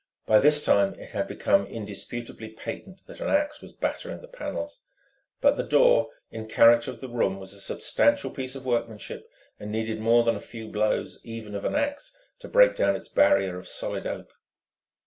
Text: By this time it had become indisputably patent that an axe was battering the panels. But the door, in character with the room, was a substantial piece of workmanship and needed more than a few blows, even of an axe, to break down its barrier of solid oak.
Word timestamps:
By 0.25 0.39
this 0.39 0.65
time 0.65 0.95
it 0.95 1.11
had 1.11 1.27
become 1.27 1.67
indisputably 1.67 2.49
patent 2.49 3.05
that 3.05 3.19
an 3.21 3.27
axe 3.29 3.61
was 3.61 3.71
battering 3.71 4.19
the 4.19 4.27
panels. 4.27 4.79
But 5.41 5.57
the 5.57 5.63
door, 5.63 6.09
in 6.31 6.47
character 6.47 6.89
with 6.89 7.01
the 7.01 7.07
room, 7.07 7.39
was 7.39 7.53
a 7.53 7.61
substantial 7.61 8.31
piece 8.31 8.55
of 8.55 8.65
workmanship 8.65 9.29
and 9.59 9.71
needed 9.71 9.99
more 9.99 10.23
than 10.23 10.35
a 10.35 10.39
few 10.39 10.69
blows, 10.69 11.19
even 11.23 11.53
of 11.53 11.65
an 11.65 11.75
axe, 11.75 12.17
to 12.39 12.47
break 12.47 12.75
down 12.75 12.95
its 12.95 13.09
barrier 13.09 13.59
of 13.59 13.67
solid 13.67 14.07
oak. 14.07 14.33